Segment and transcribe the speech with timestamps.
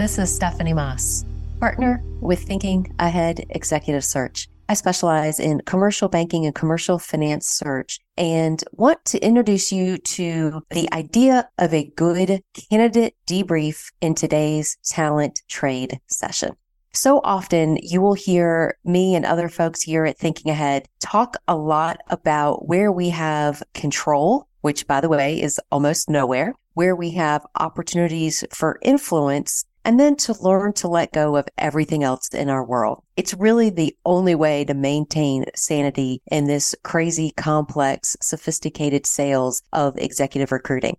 [0.00, 1.26] This is Stephanie Moss,
[1.60, 4.48] partner with Thinking Ahead Executive Search.
[4.66, 10.62] I specialize in commercial banking and commercial finance search and want to introduce you to
[10.70, 16.56] the idea of a good candidate debrief in today's talent trade session.
[16.94, 21.56] So often you will hear me and other folks here at Thinking Ahead talk a
[21.56, 27.10] lot about where we have control, which by the way is almost nowhere, where we
[27.10, 32.48] have opportunities for influence and then to learn to let go of everything else in
[32.48, 33.02] our world.
[33.16, 39.96] It's really the only way to maintain sanity in this crazy, complex, sophisticated sales of
[39.96, 40.96] executive recruiting.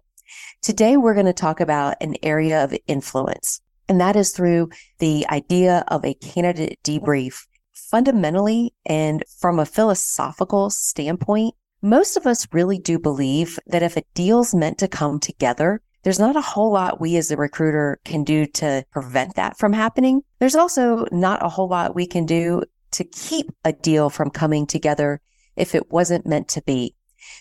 [0.62, 4.70] Today, we're going to talk about an area of influence, and that is through
[5.00, 7.46] the idea of a candidate debrief.
[7.74, 14.04] Fundamentally, and from a philosophical standpoint, most of us really do believe that if a
[14.14, 18.24] deal's meant to come together, there's not a whole lot we as a recruiter can
[18.24, 20.22] do to prevent that from happening.
[20.40, 24.66] There's also not a whole lot we can do to keep a deal from coming
[24.66, 25.22] together
[25.56, 26.96] if it wasn't meant to be.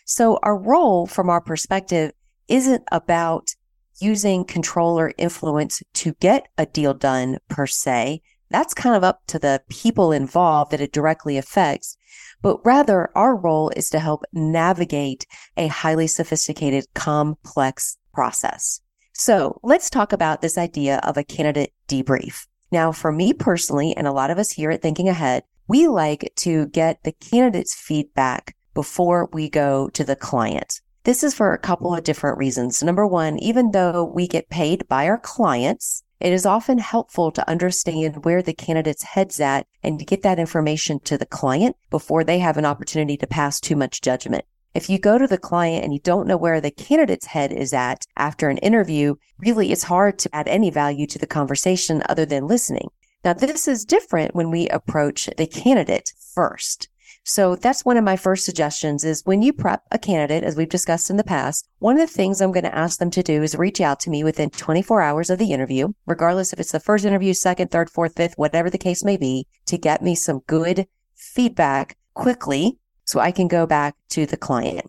[0.04, 2.12] So our role from our perspective
[2.48, 3.54] isn't about
[4.00, 8.22] using control or influence to get a deal done per se.
[8.50, 11.96] That's kind of up to the people involved that it directly affects.
[12.42, 18.80] But rather our role is to help navigate a highly sophisticated, complex process.
[19.12, 22.46] So let's talk about this idea of a candidate debrief.
[22.72, 26.32] Now, for me personally, and a lot of us here at Thinking Ahead, we like
[26.36, 30.80] to get the candidate's feedback before we go to the client.
[31.04, 32.82] This is for a couple of different reasons.
[32.82, 37.48] Number one, even though we get paid by our clients, it is often helpful to
[37.48, 42.22] understand where the candidate's head's at and to get that information to the client before
[42.22, 44.44] they have an opportunity to pass too much judgment.
[44.72, 47.72] If you go to the client and you don't know where the candidate's head is
[47.72, 52.24] at after an interview, really it's hard to add any value to the conversation other
[52.24, 52.88] than listening.
[53.24, 56.88] Now, this is different when we approach the candidate first.
[57.24, 60.68] So that's one of my first suggestions is when you prep a candidate, as we've
[60.68, 63.42] discussed in the past, one of the things I'm going to ask them to do
[63.42, 66.78] is reach out to me within 24 hours of the interview, regardless if it's the
[66.78, 70.42] first interview, second, third, fourth, fifth, whatever the case may be, to get me some
[70.46, 70.86] good
[71.16, 72.78] feedback quickly
[73.10, 74.88] so I can go back to the client.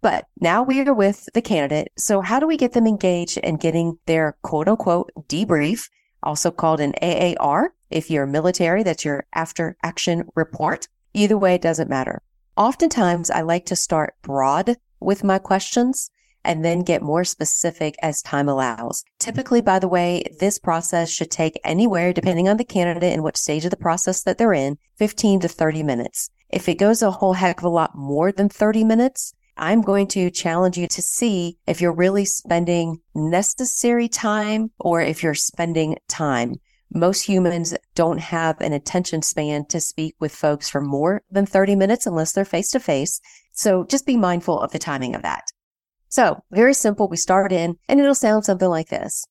[0.00, 1.88] But now we are with the candidate.
[1.98, 5.90] So how do we get them engaged in getting their quote unquote debrief,
[6.22, 7.74] also called an AAR?
[7.90, 10.88] If you're military, that's your after action report.
[11.12, 12.22] Either way, it doesn't matter.
[12.56, 16.10] Oftentimes I like to start broad with my questions
[16.42, 19.04] and then get more specific as time allows.
[19.18, 23.36] Typically, by the way, this process should take anywhere, depending on the candidate and what
[23.36, 26.30] stage of the process that they're in, 15 to 30 minutes.
[26.52, 30.08] If it goes a whole heck of a lot more than 30 minutes, I'm going
[30.08, 35.96] to challenge you to see if you're really spending necessary time or if you're spending
[36.08, 36.56] time.
[36.92, 41.76] Most humans don't have an attention span to speak with folks for more than 30
[41.76, 43.20] minutes unless they're face to face.
[43.52, 45.44] So just be mindful of the timing of that.
[46.08, 47.06] So very simple.
[47.06, 49.24] We start in and it'll sound something like this.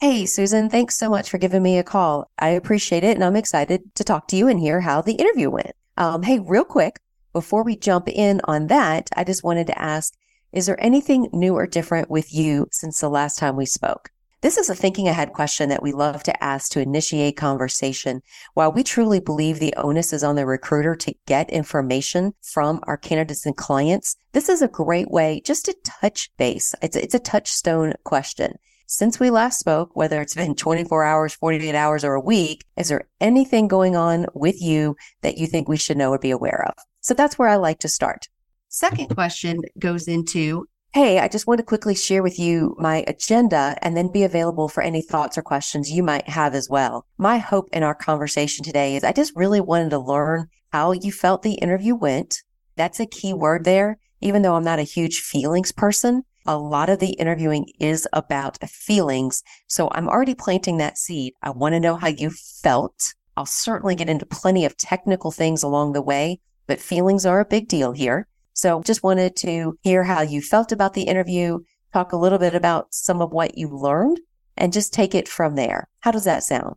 [0.00, 2.30] Hey, Susan, thanks so much for giving me a call.
[2.38, 3.16] I appreciate it.
[3.16, 5.72] And I'm excited to talk to you and hear how the interview went.
[6.00, 6.98] Um, hey, real quick,
[7.34, 10.14] before we jump in on that, I just wanted to ask,
[10.50, 14.08] is there anything new or different with you since the last time we spoke?
[14.40, 18.22] This is a thinking ahead question that we love to ask to initiate conversation.
[18.54, 22.96] While we truly believe the onus is on the recruiter to get information from our
[22.96, 26.74] candidates and clients, this is a great way just to touch base.
[26.80, 28.54] It's, it's a touchstone question
[28.90, 32.88] since we last spoke, whether it's been 24 hours, 48 hours, or a week, is
[32.88, 36.66] there anything going on with you that you think we should know or be aware
[36.66, 36.74] of?
[37.00, 38.26] So that's where I like to start.
[38.68, 43.78] Second question goes into Hey, I just want to quickly share with you my agenda
[43.80, 47.06] and then be available for any thoughts or questions you might have as well.
[47.16, 51.12] My hope in our conversation today is I just really wanted to learn how you
[51.12, 52.42] felt the interview went.
[52.74, 54.00] That's a key word there.
[54.20, 58.58] Even though I'm not a huge feelings person, a lot of the interviewing is about
[58.68, 59.42] feelings.
[59.68, 61.34] So I'm already planting that seed.
[61.42, 63.14] I want to know how you felt.
[63.36, 67.44] I'll certainly get into plenty of technical things along the way, but feelings are a
[67.44, 68.26] big deal here.
[68.52, 71.60] So just wanted to hear how you felt about the interview,
[71.92, 74.20] talk a little bit about some of what you learned
[74.56, 75.88] and just take it from there.
[76.00, 76.76] How does that sound?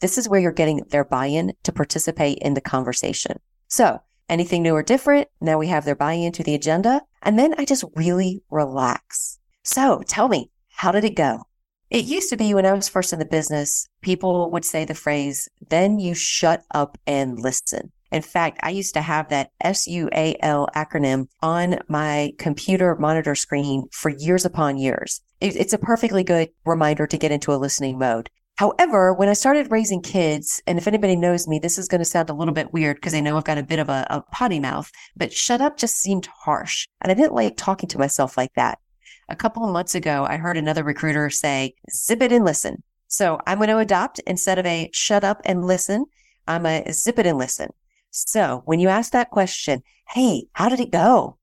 [0.00, 3.40] This is where you're getting their buy-in to participate in the conversation.
[3.66, 5.28] So anything new or different.
[5.40, 7.02] Now we have their buy in to the agenda.
[7.22, 9.38] And then I just really relax.
[9.64, 11.44] So tell me, how did it go?
[11.90, 14.94] It used to be when I was first in the business, people would say the
[14.94, 17.92] phrase, then you shut up and listen.
[18.10, 24.10] In fact, I used to have that SUAL acronym on my computer monitor screen for
[24.10, 25.22] years upon years.
[25.40, 28.30] It's a perfectly good reminder to get into a listening mode.
[28.58, 32.04] However, when I started raising kids, and if anybody knows me, this is going to
[32.04, 34.20] sound a little bit weird because I know I've got a bit of a, a
[34.32, 36.88] potty mouth, but shut up just seemed harsh.
[37.00, 38.80] And I didn't like talking to myself like that.
[39.28, 42.82] A couple of months ago, I heard another recruiter say, zip it and listen.
[43.06, 46.06] So I'm going to adopt instead of a shut up and listen,
[46.48, 47.68] I'm a zip it and listen.
[48.10, 51.38] So when you ask that question, hey, how did it go?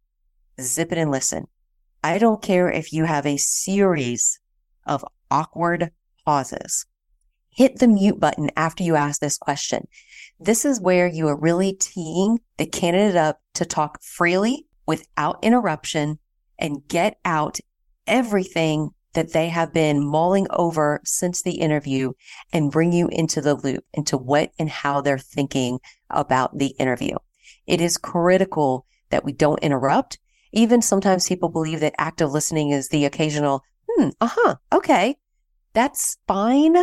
[0.60, 1.46] Zip it and listen.
[2.04, 4.38] I don't care if you have a series
[4.86, 5.92] of awkward
[6.26, 6.86] pauses
[7.56, 9.88] hit the mute button after you ask this question.
[10.40, 16.20] This is where you are really teeing the candidate up to talk freely without interruption
[16.60, 17.60] and get out
[18.06, 22.12] everything that they have been mulling over since the interview
[22.52, 25.80] and bring you into the loop into what and how they're thinking
[26.10, 27.16] about the interview.
[27.66, 30.20] It is critical that we don't interrupt.
[30.52, 35.16] Even sometimes people believe that active listening is the occasional, hmm, uh huh, okay,
[35.74, 36.76] that's fine.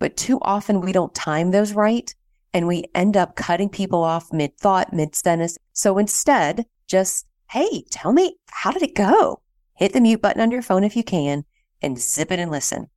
[0.00, 2.12] But too often we don't time those right
[2.52, 5.56] and we end up cutting people off mid thought, mid sentence.
[5.72, 9.40] So instead, just, Hey, tell me, how did it go?
[9.74, 11.44] Hit the mute button on your phone if you can
[11.82, 12.88] and zip it and listen.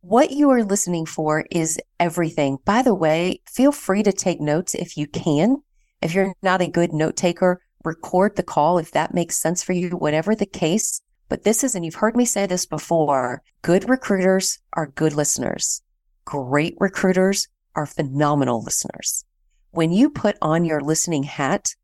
[0.00, 2.58] What you are listening for is everything.
[2.64, 5.56] By the way, feel free to take notes if you can.
[6.02, 9.72] If you're not a good note taker, record the call if that makes sense for
[9.72, 11.00] you, whatever the case.
[11.28, 15.82] But this is, and you've heard me say this before, good recruiters are good listeners.
[16.24, 19.24] Great recruiters are phenomenal listeners.
[19.70, 21.74] When you put on your listening hat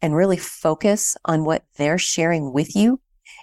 [0.00, 3.00] and really focus on what they're sharing with you,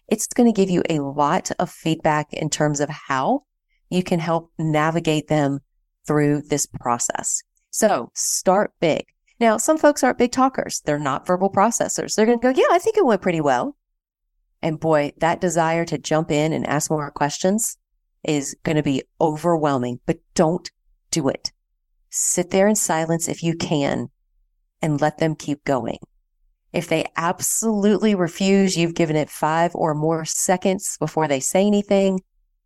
[0.07, 3.43] it's going to give you a lot of feedback in terms of how
[3.89, 5.59] you can help navigate them
[6.05, 7.43] through this process.
[7.69, 9.05] So start big.
[9.39, 10.81] Now, some folks aren't big talkers.
[10.85, 12.15] They're not verbal processors.
[12.15, 13.77] They're going to go, yeah, I think it went pretty well.
[14.61, 17.77] And boy, that desire to jump in and ask more questions
[18.27, 20.69] is going to be overwhelming, but don't
[21.09, 21.51] do it.
[22.09, 24.09] Sit there in silence if you can
[24.81, 25.97] and let them keep going.
[26.73, 32.19] If they absolutely refuse, you've given it five or more seconds before they say anything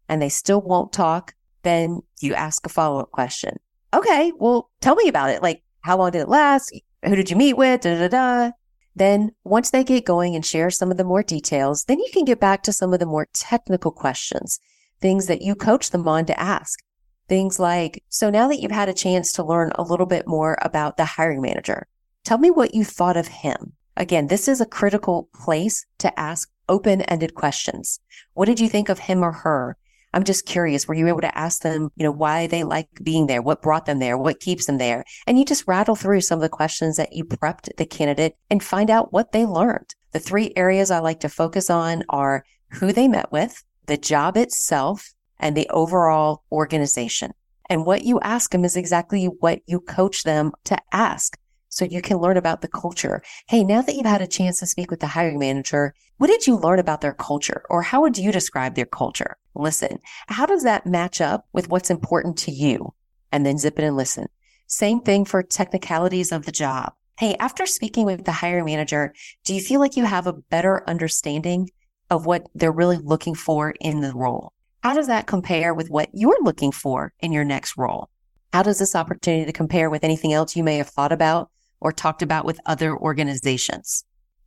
[0.10, 3.58] and they still won't talk, then you ask a follow up question.
[3.94, 5.44] Okay, well, tell me about it.
[5.44, 6.76] Like, how long did it last?
[7.06, 7.82] Who did you meet with?
[7.82, 8.52] Da, da, da.
[8.96, 12.26] Then once they get going and share some of the more details, then you can
[12.26, 14.60] get back to some of the more technical questions
[15.02, 16.80] things that you coach them on to ask.
[17.28, 20.58] Things like, so now that you've had a chance to learn a little bit more
[20.62, 21.88] about the hiring manager,
[22.24, 23.74] tell me what you thought of him.
[23.98, 28.00] Again, this is a critical place to ask open ended questions.
[28.34, 29.78] What did you think of him or her?
[30.14, 30.88] I'm just curious.
[30.88, 33.42] Were you able to ask them, you know, why they like being there?
[33.42, 34.18] What brought them there?
[34.18, 35.06] What keeps them there?
[35.26, 38.62] And you just rattle through some of the questions that you prepped the candidate and
[38.62, 39.96] find out what they learned.
[40.12, 44.38] The three areas I like to focus on are who they met with, the job
[44.38, 47.34] itself and the overall organization.
[47.70, 51.38] And what you ask them is exactly what you coach them to ask.
[51.68, 53.22] So you can learn about the culture.
[53.50, 56.48] Hey, now that you've had a chance to speak with the hiring manager, what did
[56.48, 57.64] you learn about their culture?
[57.70, 59.36] Or how would you describe their culture?
[59.56, 62.94] Listen, how does that match up with what's important to you?
[63.34, 64.28] And then zip it and listen.
[64.68, 66.94] Same thing for technicalities of the job.
[67.20, 69.14] Hey, after speaking with the hiring manager,
[69.44, 71.70] do you feel like you have a better understanding
[72.12, 74.52] of what they're really looking for in the role.
[74.84, 78.10] How does that compare with what you're looking for in your next role?
[78.52, 81.50] How does this opportunity to compare with anything else you may have thought about
[81.80, 84.04] or talked about with other organizations?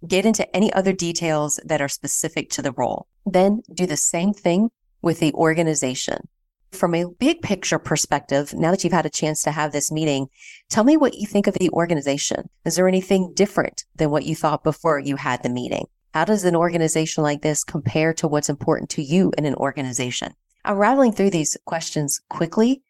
[0.07, 3.07] Get into any other details that are specific to the role.
[3.25, 6.29] Then do the same thing with the organization.
[6.73, 10.27] From a big picture perspective, now that you've had a chance to have this meeting,
[10.69, 12.51] tell me what you think of the organization.
[12.67, 15.87] Is there anything different than what you thought before you had the meeting?
[16.15, 20.33] How does an organization like this compare to what's important to you in an organization?
[20.65, 22.83] I'm rattling through these questions quickly,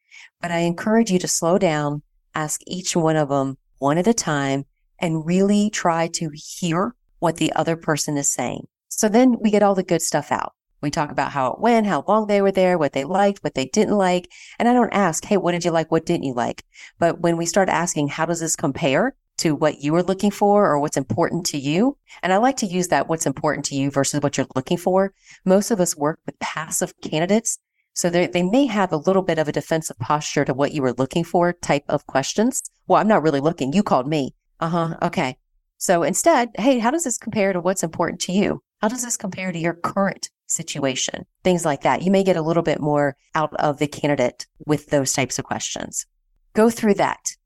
[0.42, 2.02] but I encourage you to slow down,
[2.34, 4.66] ask each one of them one at a time,
[4.98, 8.66] and really try to hear what the other person is saying.
[8.88, 10.52] So then we get all the good stuff out.
[10.82, 13.54] We talk about how it went, how long they were there, what they liked, what
[13.54, 14.30] they didn't like.
[14.58, 15.90] And I don't ask, Hey, what did you like?
[15.90, 16.62] What didn't you like?
[16.98, 19.14] But when we start asking, how does this compare?
[19.38, 21.96] To what you are looking for or what's important to you.
[22.22, 25.12] And I like to use that what's important to you versus what you're looking for.
[25.44, 27.58] Most of us work with passive candidates.
[27.96, 30.94] So they may have a little bit of a defensive posture to what you were
[30.94, 32.60] looking for type of questions.
[32.88, 33.72] Well, I'm not really looking.
[33.72, 34.34] You called me.
[34.58, 34.96] Uh huh.
[35.02, 35.36] Okay.
[35.78, 38.62] So instead, hey, how does this compare to what's important to you?
[38.80, 41.24] How does this compare to your current situation?
[41.42, 42.02] Things like that.
[42.02, 45.44] You may get a little bit more out of the candidate with those types of
[45.44, 46.06] questions.
[46.54, 47.36] Go through that.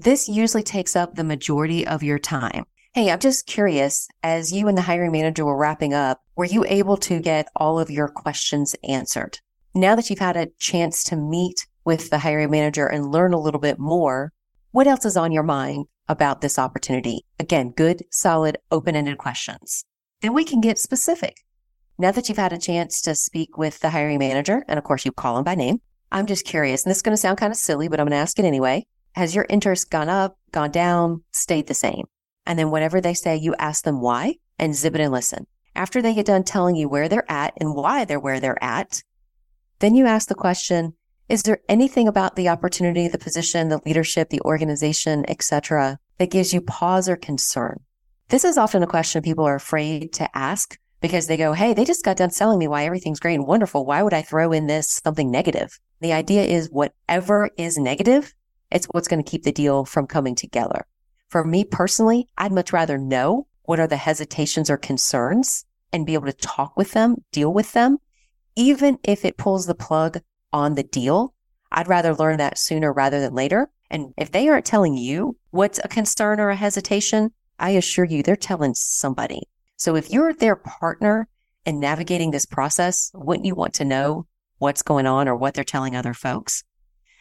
[0.00, 2.66] This usually takes up the majority of your time.
[2.94, 6.64] Hey, I'm just curious, as you and the hiring manager were wrapping up, were you
[6.68, 9.40] able to get all of your questions answered?
[9.74, 13.40] Now that you've had a chance to meet with the hiring manager and learn a
[13.40, 14.32] little bit more,
[14.70, 17.24] what else is on your mind about this opportunity?
[17.40, 19.84] Again, good, solid, open ended questions.
[20.22, 21.38] Then we can get specific.
[21.98, 25.04] Now that you've had a chance to speak with the hiring manager, and of course
[25.04, 25.80] you call them by name,
[26.12, 28.12] I'm just curious, and this is going to sound kind of silly, but I'm going
[28.12, 28.86] to ask it anyway.
[29.18, 32.04] Has your interest gone up, gone down, stayed the same?
[32.46, 35.48] And then whatever they say, you ask them why and zip it and listen.
[35.74, 39.02] After they get done telling you where they're at and why they're where they're at,
[39.80, 40.94] then you ask the question,
[41.28, 46.54] is there anything about the opportunity, the position, the leadership, the organization, etc., that gives
[46.54, 47.80] you pause or concern?
[48.28, 51.84] This is often a question people are afraid to ask because they go, Hey, they
[51.84, 53.84] just got done selling me why everything's great and wonderful.
[53.84, 55.76] Why would I throw in this something negative?
[55.98, 58.32] The idea is whatever is negative,
[58.70, 60.86] it's what's going to keep the deal from coming together.
[61.28, 66.14] For me personally, I'd much rather know what are the hesitations or concerns and be
[66.14, 67.98] able to talk with them, deal with them,
[68.56, 70.20] even if it pulls the plug
[70.52, 71.34] on the deal.
[71.70, 73.70] I'd rather learn that sooner rather than later.
[73.90, 78.22] And if they aren't telling you what's a concern or a hesitation, I assure you
[78.22, 79.42] they're telling somebody.
[79.76, 81.28] So if you're their partner
[81.64, 84.26] in navigating this process, wouldn't you want to know
[84.58, 86.64] what's going on or what they're telling other folks?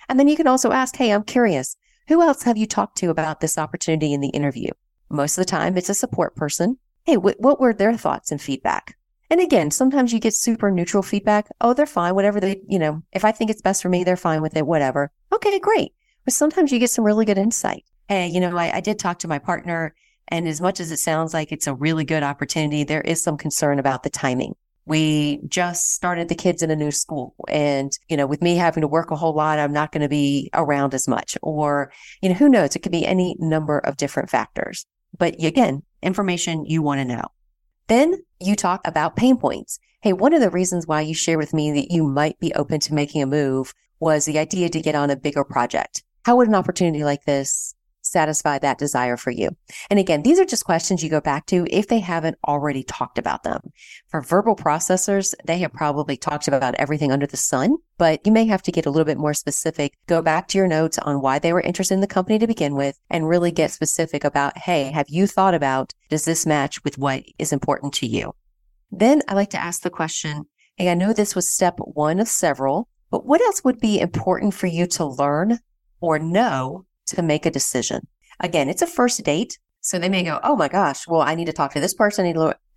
[0.09, 1.75] And then you can also ask, Hey, I'm curious.
[2.07, 4.69] Who else have you talked to about this opportunity in the interview?
[5.09, 6.77] Most of the time, it's a support person.
[7.05, 8.97] Hey, wh- what were their thoughts and feedback?
[9.29, 11.49] And again, sometimes you get super neutral feedback.
[11.59, 12.15] Oh, they're fine.
[12.15, 14.65] Whatever they, you know, if I think it's best for me, they're fine with it,
[14.65, 15.11] whatever.
[15.33, 15.93] Okay, great.
[16.23, 17.83] But sometimes you get some really good insight.
[18.07, 19.93] Hey, you know, I, I did talk to my partner
[20.29, 23.37] and as much as it sounds like it's a really good opportunity, there is some
[23.37, 24.55] concern about the timing.
[24.87, 27.35] We just started the kids in a new school.
[27.49, 30.09] And, you know, with me having to work a whole lot, I'm not going to
[30.09, 31.37] be around as much.
[31.41, 31.91] Or,
[32.21, 32.75] you know, who knows?
[32.75, 34.85] It could be any number of different factors.
[35.17, 37.25] But again, information you want to know.
[37.87, 39.79] Then you talk about pain points.
[40.01, 42.79] Hey, one of the reasons why you shared with me that you might be open
[42.81, 46.03] to making a move was the idea to get on a bigger project.
[46.23, 47.73] How would an opportunity like this
[48.11, 49.49] satisfy that desire for you?
[49.89, 53.17] And again, these are just questions you go back to if they haven't already talked
[53.17, 53.61] about them.
[54.09, 58.45] For verbal processors, they have probably talked about everything under the sun, but you may
[58.45, 59.93] have to get a little bit more specific.
[60.07, 62.75] Go back to your notes on why they were interested in the company to begin
[62.75, 66.97] with and really get specific about, Hey, have you thought about, does this match with
[66.97, 68.33] what is important to you?
[68.91, 70.45] Then I like to ask the question,
[70.77, 74.53] Hey, I know this was step one of several, but what else would be important
[74.53, 75.59] for you to learn
[75.99, 78.07] or know to make a decision.
[78.39, 79.57] Again, it's a first date.
[79.81, 82.25] So they may go, Oh my gosh, well, I need to talk to this person.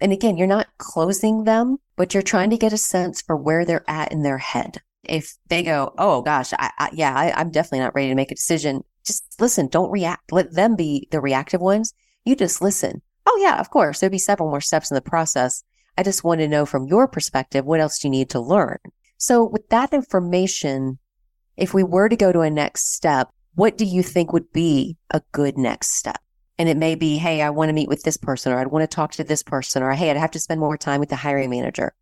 [0.00, 3.64] And again, you're not closing them, but you're trying to get a sense for where
[3.64, 4.80] they're at in their head.
[5.02, 8.30] If they go, Oh gosh, I, I yeah, I, I'm definitely not ready to make
[8.30, 8.84] a decision.
[9.04, 9.68] Just listen.
[9.68, 10.30] Don't react.
[10.30, 11.94] Let them be the reactive ones.
[12.25, 13.02] You just listen.
[13.26, 14.00] Oh yeah, of course.
[14.00, 15.64] There'd be several more steps in the process.
[15.99, 18.78] I just want to know from your perspective, what else do you need to learn?
[19.18, 20.99] So with that information,
[21.56, 23.28] if we were to go to a next step,
[23.61, 26.17] what do you think would be a good next step?
[26.57, 28.90] And it may be, Hey, I want to meet with this person or I'd want
[28.90, 31.17] to talk to this person or Hey, I'd have to spend more time with the
[31.17, 31.93] hiring manager.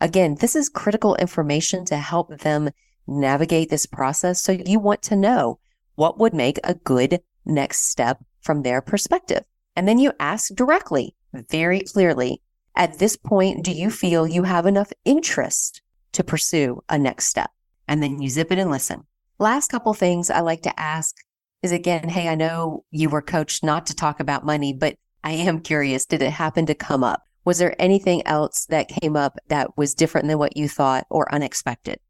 [0.00, 2.70] Again, this is critical information to help them
[3.08, 4.40] navigate this process.
[4.40, 5.58] So you want to know
[5.96, 9.42] what would make a good next step from their perspective.
[9.74, 12.42] And then you ask directly, very clearly,
[12.76, 15.82] at this point, do you feel you have enough interest
[16.12, 17.50] to pursue a next step?
[17.88, 19.07] And then you zip it and listen.
[19.40, 21.14] Last couple things I like to ask
[21.62, 25.30] is again, hey, I know you were coached not to talk about money, but I
[25.30, 27.22] am curious, did it happen to come up?
[27.44, 31.32] Was there anything else that came up that was different than what you thought or
[31.32, 32.00] unexpected?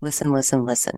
[0.00, 0.96] Listen, listen, listen.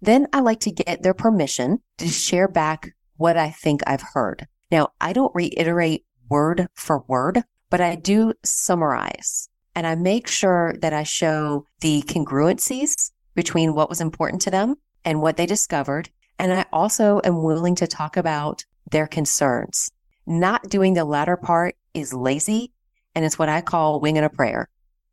[0.00, 4.46] Then I like to get their permission to share back what I think I've heard.
[4.70, 10.74] Now, I don't reiterate word for word, but I do summarize and I make sure
[10.80, 14.76] that I show the congruencies between what was important to them
[15.06, 16.10] and what they discovered.
[16.38, 19.90] And I also am willing to talk about their concerns.
[20.26, 22.72] Not doing the latter part is lazy.
[23.14, 24.68] And it's what I call wing and a prayer.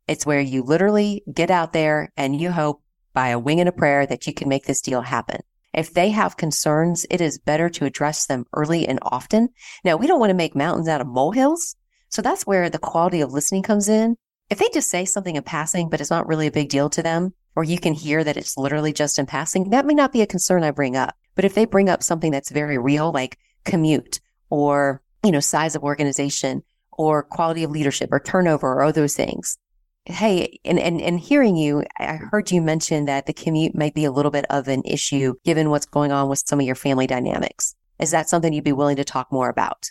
[0.06, 2.82] It's where you literally get out there and you hope
[3.14, 5.40] by a wing and a prayer that you can make this deal happen.
[5.72, 9.48] If they have concerns, it is better to address them early and often.
[9.84, 11.76] Now, we don't want to make mountains out of molehills.
[12.10, 14.16] So that's where the quality of listening comes in.
[14.50, 17.02] If they just say something in passing, but it's not really a big deal to
[17.02, 20.22] them, or you can hear that it's literally just in passing, that may not be
[20.22, 21.16] a concern I bring up.
[21.34, 24.20] But if they bring up something that's very real, like commute
[24.50, 29.16] or, you know, size of organization or quality of leadership or turnover or all those
[29.16, 29.58] things.
[30.06, 34.04] Hey, and, and, and hearing you, I heard you mention that the commute might be
[34.04, 37.06] a little bit of an issue given what's going on with some of your family
[37.06, 37.74] dynamics.
[37.98, 39.90] Is that something you'd be willing to talk more about?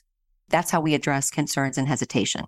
[0.50, 2.46] That's how we address concerns and hesitation.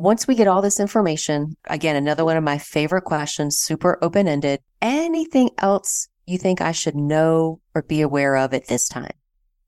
[0.00, 4.28] Once we get all this information, again, another one of my favorite questions, super open
[4.28, 4.60] ended.
[4.80, 9.10] Anything else you think I should know or be aware of at this time?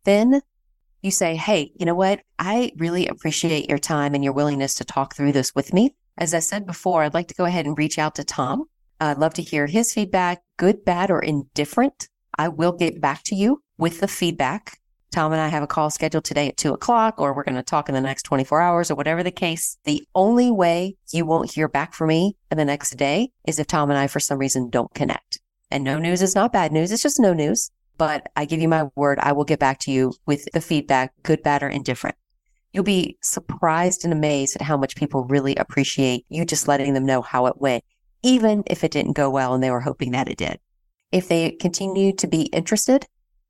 [0.05, 0.41] Then
[1.03, 2.21] you say, Hey, you know what?
[2.39, 5.97] I really appreciate your time and your willingness to talk through this with me.
[6.17, 8.67] As I said before, I'd like to go ahead and reach out to Tom.
[9.01, 12.09] I'd love to hear his feedback, good, bad, or indifferent.
[12.39, 14.79] I will get back to you with the feedback.
[15.11, 17.63] Tom and I have a call scheduled today at two o'clock, or we're going to
[17.63, 19.77] talk in the next 24 hours or whatever the case.
[19.85, 23.67] The only way you won't hear back from me in the next day is if
[23.67, 25.41] Tom and I, for some reason, don't connect.
[25.71, 26.93] And no news is not bad news.
[26.93, 27.71] It's just no news.
[27.99, 31.13] But I give you my word, I will get back to you with the feedback,
[31.23, 32.17] good, bad, or indifferent.
[32.73, 37.05] You'll be surprised and amazed at how much people really appreciate you just letting them
[37.05, 37.85] know how it went,
[38.23, 40.61] even if it didn't go well and they were hoping that it did.
[41.13, 43.07] If they continue to be interested,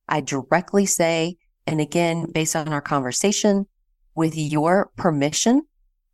[0.08, 1.36] I directly say,
[1.66, 3.66] and again, based on our conversation,
[4.14, 5.62] with your permission,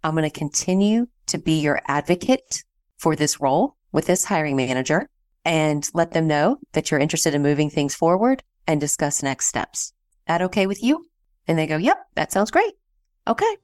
[0.05, 2.63] I'm going to continue to be your advocate
[2.99, 5.09] for this role with this hiring manager
[5.45, 9.93] and let them know that you're interested in moving things forward and discuss next steps.
[10.27, 11.07] That okay with you?
[11.49, 12.75] And they go, yep, that sounds great.
[13.27, 13.57] Okay.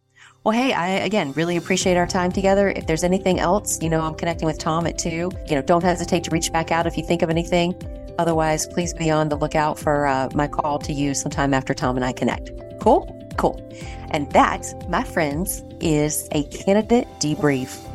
[0.44, 2.68] Well, hey, I again really appreciate our time together.
[2.68, 5.30] If there's anything else, you know, I'm connecting with Tom at two.
[5.48, 7.74] You know, don't hesitate to reach back out if you think of anything.
[8.18, 11.96] Otherwise, please be on the lookout for uh, my call to you sometime after Tom
[11.96, 12.50] and I connect.
[12.80, 13.18] Cool?
[13.36, 13.60] Cool.
[14.10, 17.88] And that, my friends, is a candidate debrief